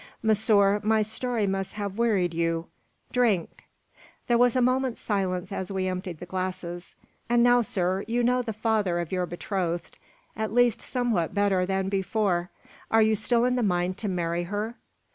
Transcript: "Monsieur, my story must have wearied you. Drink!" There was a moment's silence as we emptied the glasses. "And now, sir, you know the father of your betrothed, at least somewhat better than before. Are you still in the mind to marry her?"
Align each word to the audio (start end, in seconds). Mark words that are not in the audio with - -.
"Monsieur, 0.23 0.79
my 0.83 1.03
story 1.03 1.45
must 1.45 1.73
have 1.73 1.99
wearied 1.99 2.33
you. 2.33 2.65
Drink!" 3.11 3.65
There 4.25 4.37
was 4.39 4.55
a 4.55 4.59
moment's 4.61 4.99
silence 4.99 5.51
as 5.51 5.71
we 5.71 5.87
emptied 5.87 6.17
the 6.19 6.25
glasses. 6.25 6.95
"And 7.29 7.43
now, 7.43 7.61
sir, 7.61 8.03
you 8.07 8.23
know 8.23 8.41
the 8.41 8.51
father 8.51 8.97
of 8.99 9.11
your 9.11 9.27
betrothed, 9.27 9.99
at 10.35 10.51
least 10.51 10.81
somewhat 10.81 11.35
better 11.35 11.67
than 11.67 11.87
before. 11.87 12.49
Are 12.89 13.03
you 13.03 13.15
still 13.15 13.45
in 13.45 13.55
the 13.57 13.61
mind 13.61 13.99
to 13.99 14.07
marry 14.07 14.45
her?" 14.45 14.73